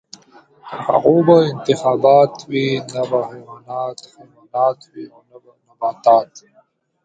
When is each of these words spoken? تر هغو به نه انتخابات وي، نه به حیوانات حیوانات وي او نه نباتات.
تر 0.69 0.79
هغو 1.03 1.15
به 1.27 1.35
نه 1.41 1.45
انتخابات 1.53 2.33
وي، 2.51 2.67
نه 2.93 3.01
به 3.09 3.19
حیوانات 3.29 3.97
حیوانات 4.17 4.79
وي 4.91 5.03
او 5.13 5.19
نه 5.29 5.35
نباتات. 5.67 6.31